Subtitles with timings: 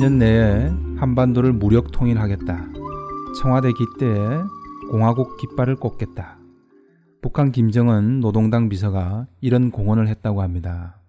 [0.00, 2.68] 삼년 내에 한반도를 무력 통일하겠다.
[3.38, 4.18] 청와대 기대에
[4.90, 6.38] 공화국 깃발을 꽂겠다.
[7.20, 11.02] 북한 김정은 노동당 비서가 이런 공언을 했다고 합니다.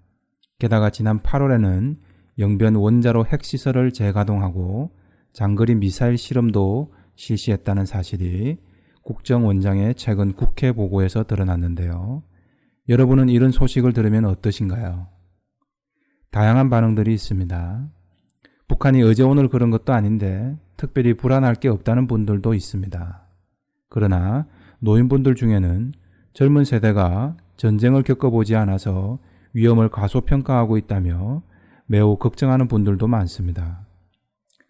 [0.59, 1.95] 게다가 지난 8월에는
[2.37, 4.91] 영변 원자로 핵시설을 재가동하고
[5.31, 8.57] 장거리 미사일 실험도 실시했다는 사실이
[9.03, 12.23] 국정원장의 최근 국회 보고에서 드러났는데요.
[12.89, 15.07] 여러분은 이런 소식을 들으면 어떠신가요?
[16.31, 17.89] 다양한 반응들이 있습니다.
[18.71, 23.21] 북한이 어제 오늘 그런 것도 아닌데 특별히 불안할 게 없다는 분들도 있습니다.
[23.89, 24.45] 그러나
[24.79, 25.91] 노인분들 중에는
[26.31, 29.19] 젊은 세대가 전쟁을 겪어보지 않아서
[29.51, 31.41] 위험을 과소평가하고 있다며
[31.85, 33.85] 매우 걱정하는 분들도 많습니다.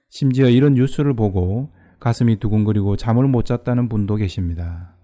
[0.10, 4.96] 심지어 이런 뉴스를 보고 가슴이 두근거리고 잠을 못 잤다는 분도 계십니다.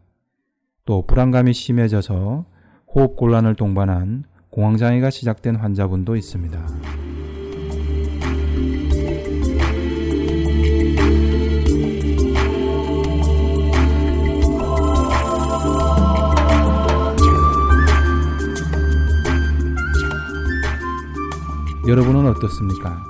[0.86, 2.46] 또 불안감이 심해져서
[2.88, 7.17] 호흡 곤란을 동반한 공황장애가 시작된 환자분도 있습니다.
[21.88, 23.02] 여러분은 어떻습니까?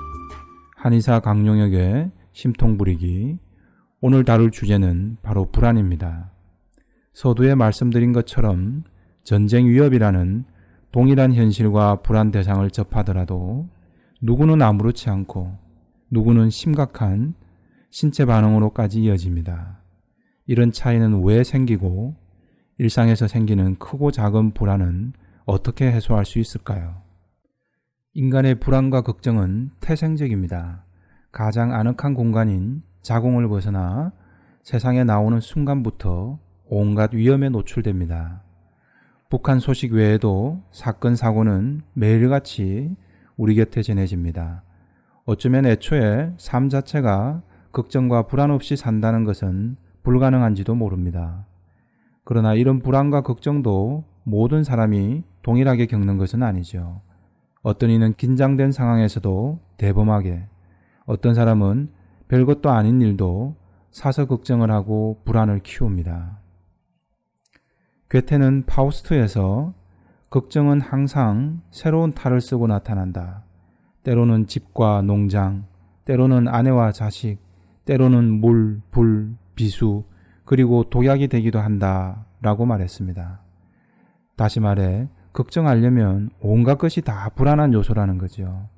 [0.76, 3.36] 한의사 강용혁의 심통 부리기.
[4.00, 6.30] 오늘 다룰 주제는 바로 불안입니다.
[7.12, 8.84] 서두에 말씀드린 것처럼
[9.24, 10.44] 전쟁 위협이라는
[10.92, 13.68] 동일한 현실과 불안 대상을 접하더라도
[14.22, 15.58] 누구는 아무렇지 않고
[16.12, 17.34] 누구는 심각한
[17.90, 19.82] 신체 반응으로까지 이어집니다.
[20.46, 22.14] 이런 차이는 왜 생기고
[22.78, 25.14] 일상에서 생기는 크고 작은 불안은
[25.46, 27.07] 어떻게 해소할 수 있을까요?
[28.18, 30.82] 인간의 불안과 걱정은 태생적입니다.
[31.30, 34.10] 가장 아늑한 공간인 자궁을 벗어나
[34.64, 38.42] 세상에 나오는 순간부터 온갖 위험에 노출됩니다.
[39.30, 42.96] 북한 소식 외에도 사건, 사고는 매일같이
[43.36, 44.64] 우리 곁에 전해집니다.
[45.24, 51.46] 어쩌면 애초에 삶 자체가 걱정과 불안 없이 산다는 것은 불가능한지도 모릅니다.
[52.24, 57.00] 그러나 이런 불안과 걱정도 모든 사람이 동일하게 겪는 것은 아니죠.
[57.62, 60.46] 어떤 이는 긴장된 상황에서도 대범하게,
[61.06, 61.90] 어떤 사람은
[62.28, 63.56] 별것도 아닌 일도
[63.90, 66.40] 사서 걱정을 하고 불안을 키웁니다.
[68.10, 69.74] 괴테는 파우스트에서
[70.30, 73.44] 걱정은 항상 새로운 탈을 쓰고 나타난다.
[74.02, 75.66] 때로는 집과 농장,
[76.04, 77.38] 때로는 아내와 자식,
[77.84, 80.04] 때로는 물, 불, 비수,
[80.44, 82.26] 그리고 독약이 되기도 한다.
[82.40, 83.40] 라고 말했습니다.
[84.36, 88.68] 다시 말해, 걱정하려면 온갖 것이 다 불안한 요소라는 거죠.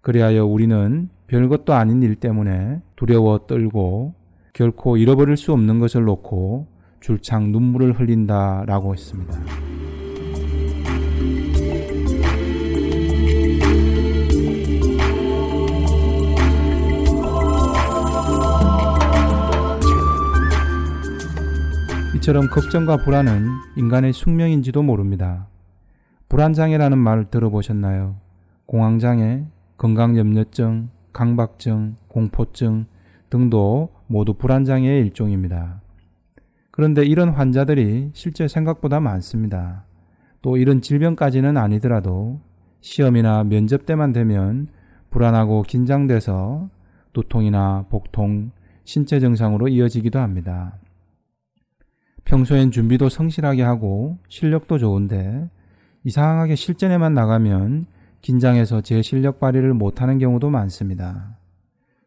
[0.00, 4.14] 그리하여 우리는 별것도 아닌 일 때문에 두려워 떨고
[4.52, 6.66] 결코 잃어버릴 수 없는 것을 놓고
[7.00, 9.38] 줄창 눈물을 흘린다 라고 했습니다.
[22.16, 23.46] 이처럼 걱정과 불안은
[23.76, 25.46] 인간의 숙명인지도 모릅니다.
[26.28, 28.16] 불안장애라는 말을 들어보셨나요?
[28.66, 29.46] 공황장애,
[29.78, 32.86] 건강염려증, 강박증, 공포증
[33.30, 35.80] 등도 모두 불안장애의 일종입니다.
[36.70, 39.84] 그런데 이런 환자들이 실제 생각보다 많습니다.
[40.42, 42.40] 또 이런 질병까지는 아니더라도
[42.80, 44.68] 시험이나 면접 때만 되면
[45.10, 46.68] 불안하고 긴장돼서
[47.14, 48.52] 두통이나 복통,
[48.84, 50.78] 신체 증상으로 이어지기도 합니다.
[52.24, 55.48] 평소엔 준비도 성실하게 하고 실력도 좋은데
[56.04, 57.86] 이상하게 실전에만 나가면
[58.20, 61.36] 긴장해서 제 실력 발휘를 못하는 경우도 많습니다.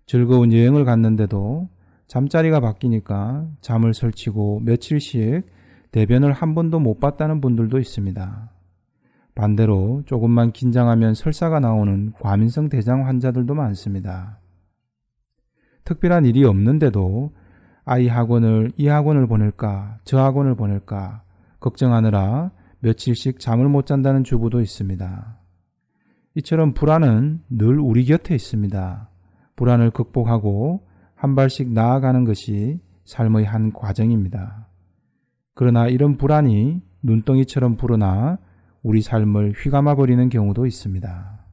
[0.06, 1.70] 즐거운 여행을 갔는데도
[2.08, 5.46] 잠자리가 바뀌니까 잠을 설치고 며칠씩
[5.92, 8.50] 대변을 한 번도 못 봤다는 분들도 있습니다.
[9.36, 14.40] 반대로 조금만 긴장하면 설사가 나오는 과민성 대장 환자들도 많습니다.
[15.86, 17.32] 특별한 일이 없는데도
[17.86, 21.24] 아이 학원을 이 학원을 보낼까 저 학원을 보낼까
[21.60, 25.40] 걱정하느라 며칠씩 잠을 못 잔다는 주부도 있습니다.
[26.36, 29.10] 이처럼 불안은 늘 우리 곁에 있습니다.
[29.56, 34.68] 불안을 극복하고 한 발씩 나아가는 것이 삶의 한 과정입니다.
[35.54, 38.40] 그러나 이런 불안이 눈덩이처럼 불어나
[38.82, 41.46] 우리 삶을 휘감아 버리는 경우도 있습니다.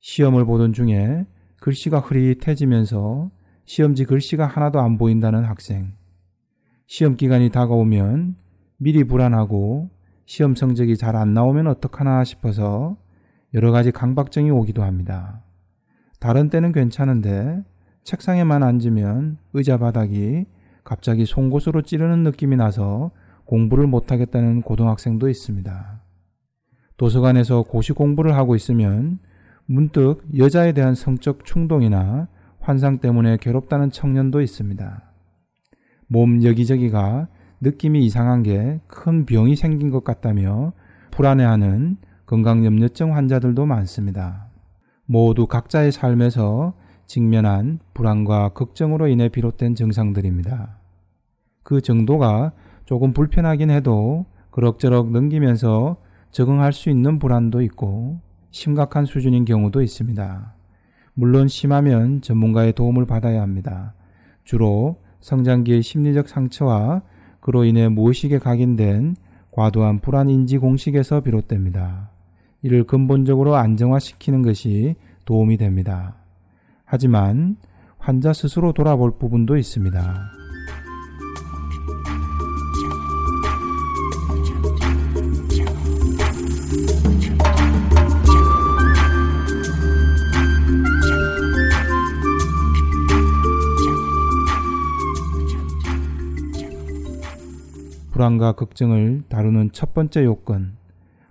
[0.00, 1.26] 시험을 보던 중에
[1.60, 3.30] 글씨가 흐릿해지면서
[3.64, 5.94] 시험지 글씨가 하나도 안 보인다는 학생.
[6.86, 8.36] 시험 기간이 다가오면
[8.78, 9.90] 미리 불안하고
[10.26, 12.96] 시험 성적이 잘 안 나오면 어떡하나 싶어서
[13.54, 15.42] 여러 가지 강박증이 오기도 합니다.
[16.20, 17.62] 다른 때는 괜찮은데
[18.04, 20.46] 책상에만 앉으면 의자 바닥이
[20.84, 23.10] 갑자기 송곳으로 찌르는 느낌이 나서
[23.44, 26.02] 공부를 못하겠다는 고등학생도 있습니다.
[26.96, 29.18] 도서관에서 고시 공부를 하고 있으면
[29.66, 32.28] 문득 여자에 대한 성적 충동이나
[32.60, 35.02] 환상 때문에 괴롭다는 청년도 있습니다.
[36.08, 37.28] 몸 여기저기가
[37.60, 40.72] 느낌이 이상한 게 큰 병이 생긴 것 같다며
[41.10, 44.48] 불안해하는 건강염려증 환자들도 많습니다.
[45.06, 46.74] 모두 각자의 삶에서
[47.06, 50.78] 직면한 불안과 걱정으로 인해 비롯된 증상들입니다.
[51.62, 52.52] 그 정도가
[52.84, 55.96] 조금 불편하긴 해도 그럭저럭 넘기면서
[56.32, 58.20] 적응할 수 있는 불안도 있고
[58.50, 60.54] 심각한 수준인 경우도 있습니다.
[61.14, 63.94] 물론 심하면 전문가의 도움을 받아야 합니다.
[64.44, 67.02] 주로 성장기의 심리적 상처와
[67.46, 69.14] 그로 인해 무의식에 각인된
[69.52, 72.10] 과도한 불안 인지 공식에서 비롯됩니다.
[72.60, 74.96] 이를 근본적으로 안정화시키는 것이
[75.26, 76.16] 도움이 됩니다.
[76.84, 77.56] 하지만
[77.98, 80.45] 환자 스스로 돌아볼 부분도 있습니다.
[98.16, 100.78] 불안과 걱정을 다루는 첫 번째 요건,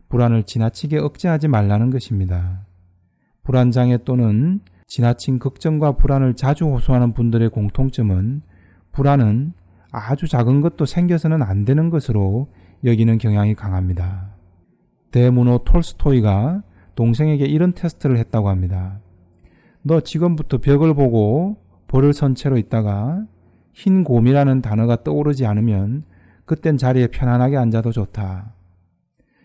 [0.08, 2.68] 불안을 지나치게 억제하지 말라는 것입니다.
[3.42, 8.44] 불안장애 또는 지나친 걱정과 불안을 자주 호소하는 분들의 공통점은
[8.92, 9.54] 불안은
[9.92, 12.50] 아주 작은 것도 생겨서는 안 되는 것으로
[12.84, 14.36] 여기는 경향이 강합니다.
[15.10, 16.62] 대문호 톨스토이가
[16.94, 19.00] 동생에게 이런 테스트를 했다고 합니다.
[19.82, 21.58] 너 지금부터 벽을 보고
[21.88, 23.26] 볼을 선 채로 있다가
[23.74, 26.04] 흰 곰이라는 단어가 떠오르지 않으면
[26.46, 28.54] 그땐 자리에 편안하게 앉아도 좋다.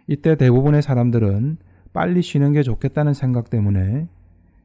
[0.07, 1.59] 이때 대부분의 사람들은
[1.93, 4.09] 빨리 쉬는 게 좋겠다는 생각 때문에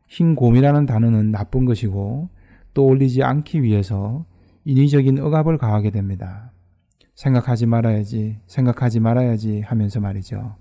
[0.08, 2.30] 흰 곰이라는 단어는 나쁜 것이고
[2.74, 4.26] 떠올리지 않기 위해서
[4.66, 6.52] 인위적인 억압을 가하게 됩니다.
[7.16, 10.56] 생각하지 말아야지, 생각하지 말아야지 하면서 말이죠.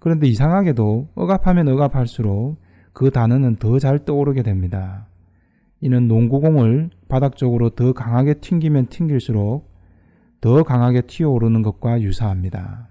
[0.00, 2.58] 그런데 이상하게도 억압하면 억압할수록
[2.92, 5.06] 그 단어는 더 잘 떠오르게 됩니다.
[5.80, 9.67] 이는 농구공을 바닥 쪽으로 더 강하게 튕기면 튕길수록
[10.40, 12.88] 더 강하게 튀어오르는 것과 유사합니다.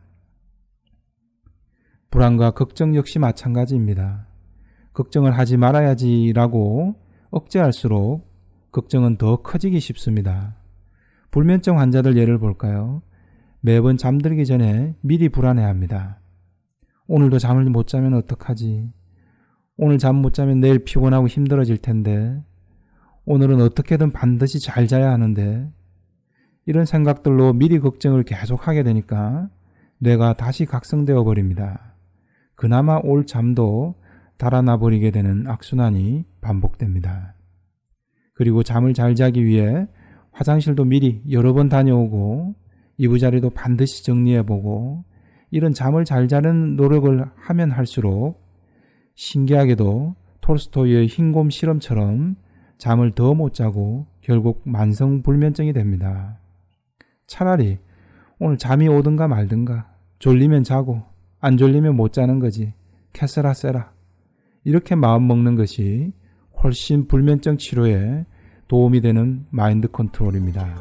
[2.10, 4.28] 불안과 걱정 역시 마찬가지입니다.
[4.94, 6.96] 걱정을 하지 말아야지라고
[7.30, 8.28] 억제할수록
[8.72, 10.56] 걱정은 더 커지기 쉽습니다.
[11.32, 13.02] 불면증 환자들 예를 볼까요?
[13.62, 16.19] 매번 잠들기 전에 미리 불안해합니다.
[17.07, 18.92] 오늘도 잠을 못 자면 어떡하지?
[19.78, 22.42] 오늘 잠 못 자면 내일 피곤하고 힘들어질 텐데.
[23.26, 25.71] 오늘은 어떻게든 반드시 잘 자야 하는데.
[26.68, 29.50] 이런 생각들로 미리 걱정을 계속하게 되니까
[30.00, 31.95] 뇌가 다시 각성되어 버립니다.
[32.56, 33.95] 그나마 올 잠도
[34.38, 37.36] 달아나 버리게 되는 악순환이 반복됩니다.
[38.33, 39.88] 그리고 잠을 잘 자기 위해
[40.33, 42.54] 화장실도 미리 여러 번 다녀오고
[42.97, 45.06] 이부자리도 반드시 정리해보고
[45.52, 48.42] 이런 잠을 잘 자는 노력을 하면 할수록
[49.16, 52.36] 신기하게도 톨스토이의 흰곰 실험처럼
[52.78, 56.40] 잠을 더 못 자고 결국 만성 불면증이 됩니다.
[57.28, 57.78] 차라리
[58.40, 61.04] 오늘 잠이 오든가 말든가 졸리면 자고
[61.40, 62.74] 안 졸리면 못 자는 거지
[63.14, 63.92] 캐서라 세라
[64.64, 66.14] 이렇게 마음 먹는 것이
[66.64, 68.26] 훨씬 불면증 치료에
[68.68, 70.76] 도움이 되는 마인드 컨트롤입니다.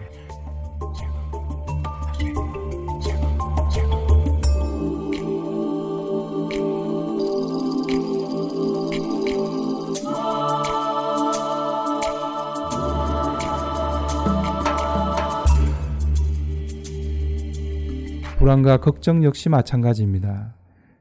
[18.46, 20.54] 불안과 걱정 역시 마찬가지입니다.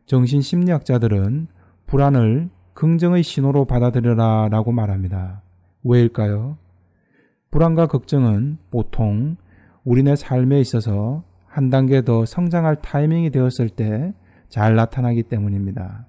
[0.08, 1.46] 정신 심리학자들은
[1.86, 5.44] 불안을 긍정의 신호로 받아들여라 라고 말합니다.
[5.84, 6.58] 왜일까요?
[7.52, 9.36] 불안과 걱정은 보통
[9.84, 14.12] 우리네 삶에 있어서 한 단계 더 성장할 타이밍이 되었을 때
[14.50, 16.08] 잘 나타나기 때문입니다.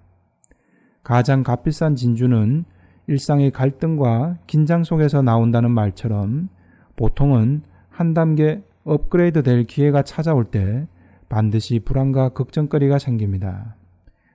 [1.03, 2.65] 가장 값비싼 진주는
[3.09, 6.49] 일상의 갈등과 긴장 속에서 나온다는 말처럼
[6.97, 10.87] 보통은 한 단계 업그레이드 될 기회가 찾아올 때
[11.29, 13.77] 반드시 불안과 걱정거리가 생깁니다.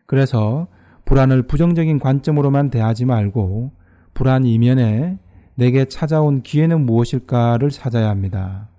[0.05, 0.67] 그래서
[1.05, 3.71] 불안을 부정적인 관점으로만 대하지 말고
[4.13, 5.17] 불안 이면에
[5.55, 8.69] 내게 찾아온 기회는 무엇일까를 찾아야 합니다.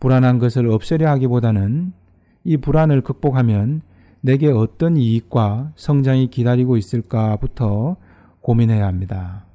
[0.00, 1.92] 불안한 것을 없애려 하기보다는
[2.44, 3.82] 이 불안을 극복하면
[4.20, 7.96] 내게 어떤 이익과 성장이 기다리고 있을까부터
[8.40, 9.46] 고민해야 합니다.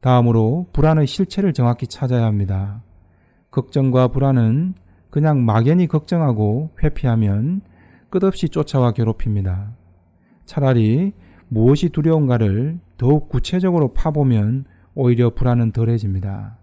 [0.00, 2.82] 다음으로 불안의 실체를 정확히 찾아야 합니다.
[3.50, 4.74] 걱정과 불안은
[5.10, 7.62] 그냥 막연히 걱정하고 회피하면
[8.10, 9.72] 끝없이 쫓아와 괴롭힙니다.
[10.44, 11.12] 차라리
[11.48, 16.58] 무엇이 두려운가를 더욱 구체적으로 파보면 오히려 불안은 덜해집니다.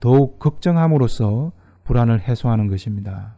[0.00, 1.52] 더욱 걱정함으로써
[1.84, 3.36] 불안을 해소하는 것입니다.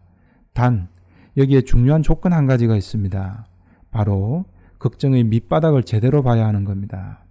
[0.54, 0.88] 단,
[1.36, 3.46] 여기에 중요한 조건 한 가지가 있습니다.
[3.90, 4.44] 바로
[4.78, 7.24] 걱정의 밑바닥을 제대로 봐야 하는 겁니다.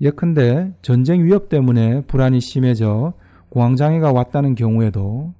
[0.00, 3.14] 예컨대 전쟁 위협 때문에 불안이 심해져
[3.50, 5.34] 공황장애가 왔다는 경우에도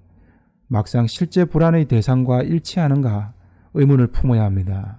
[0.68, 3.32] 막상 실제 불안의 대상과 일치하는가
[3.74, 4.98] 의문을 품어야 합니다.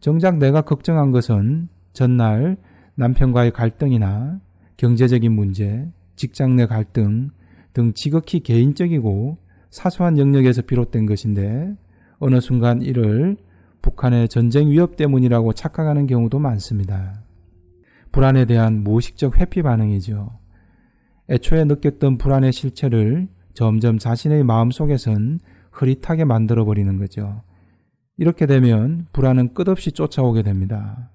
[0.00, 2.56] 정작 내가 걱정한 것은 전날
[2.94, 4.40] 남편과의 갈등이나
[4.76, 7.30] 경제적인 문제, 직장 내 갈등
[7.72, 9.38] 등 지극히 개인적이고
[9.70, 11.74] 사소한 영역에서 비롯된 것인데
[12.18, 13.36] 어느 순간 이를
[13.82, 17.22] 북한의 전쟁 위협 때문이라고 착각하는 경우도 많습니다.
[18.10, 20.30] 불안에 대한 무의식적 회피 반응이죠.
[21.30, 25.40] 애초에 느꼈던 불안의 실체를 점점 자신의 마음 속에선
[25.72, 27.42] 흐릿하게 만들어 버리는 거죠.
[28.16, 31.10] 이렇게 되면 불안은 끝없이 쫓아오게 됩니다.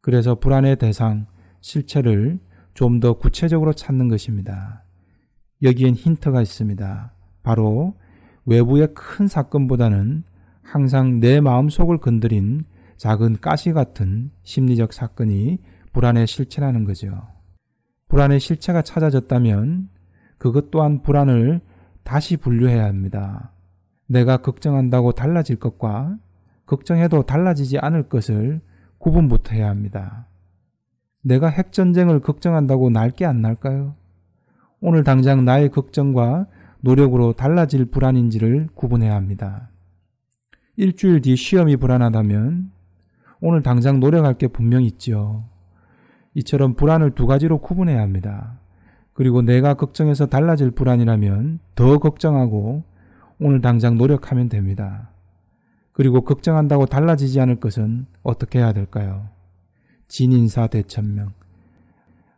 [0.00, 1.26] 그래서 불안의 대상,
[1.60, 2.38] 실체를
[2.74, 4.84] 좀 더 구체적으로 찾는 것입니다.
[5.62, 7.12] 여기엔 힌트가 있습니다.
[7.42, 7.94] 바로
[8.44, 10.24] 외부의 큰 사건보다는
[10.62, 12.64] 항상 내 마음 속을 건드린
[12.98, 15.58] 작은 가시 같은 심리적 사건이
[15.92, 17.26] 불안의 실체라는 거죠.
[18.08, 19.88] 불안의 실체가 찾아졌다면
[20.46, 21.60] 그것 또한 불안을
[22.04, 23.50] 다시 분류해야 합니다.
[24.06, 26.16] 내가 걱정한다고 달라질 것과
[26.66, 28.60] 걱정해도 달라지지 않을 것을
[28.98, 30.28] 구분부터 해야 합니다.
[31.22, 33.96] 내가 핵전쟁을 걱정한다고 날게 안 날까요?
[34.80, 36.46] 오늘 당장 나의 걱정과
[36.80, 39.70] 노력으로 달라질 불안인지를 구분해야 합니다.
[40.76, 42.70] 일주일 뒤 시험이 불안하다면
[43.40, 45.44] 오늘 당장 노력할 게 분명 있지요.
[46.34, 48.60] 이처럼 불안을 두 가지로 구분해야 합니다.
[49.16, 52.84] 그리고 내가 걱정해서 달라질 불안이라면 더 걱정하고
[53.40, 55.10] 오늘 당장 노력하면 됩니다.
[55.92, 59.30] 그리고 걱정한다고 달라지지 않을 것은 어떻게 해야 될까요?
[60.06, 61.32] 진인사 대천명.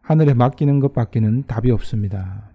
[0.02, 2.50] 하늘에 맡기는 것밖에는 답이 없습니다.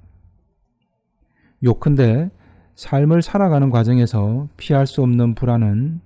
[1.62, 2.32] 요컨대
[2.76, 6.00] 삶을 살아가는 과정에서 피할 수 없는 불안은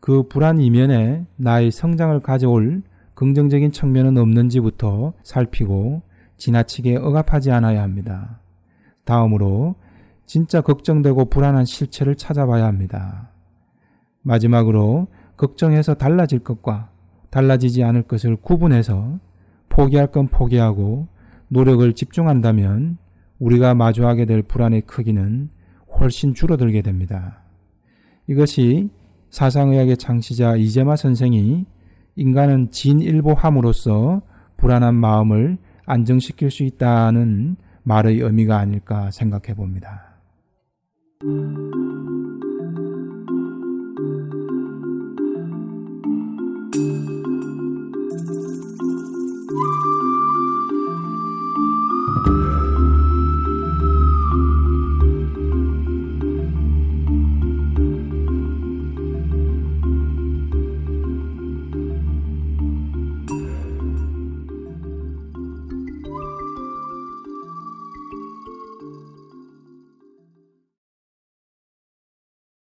[0.00, 2.82] 그 불안 이면에 나의 성장을 가져올
[3.14, 6.02] 긍정적인 측면은 없는지부터 살피고
[6.38, 8.40] 지나치게 억압하지 않아야 합니다.
[9.04, 9.74] 다음으로
[10.26, 13.30] 진짜 걱정되고 불안한 실체를 찾아봐야 합니다.
[14.22, 16.90] 마지막으로 걱정해서 달라질 것과
[17.30, 19.18] 달라지지 않을 것을 구분해서
[19.68, 21.08] 포기할 건 포기하고
[21.48, 22.98] 노력을 집중한다면
[23.38, 25.50] 우리가 마주하게 될 불안의 크기는
[25.98, 27.42] 훨씬 줄어들게 됩니다.
[28.26, 28.90] 이것이
[29.30, 31.64] 사상의학의 창시자 이재마 선생이
[32.16, 34.22] 인간은 진일보함으로써
[34.56, 40.18] 불안한 마음을 안정시킬 수 있다는 말의 의미가 아닐까 생각해 봅니다.